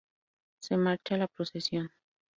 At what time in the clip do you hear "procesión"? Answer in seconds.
1.27-1.91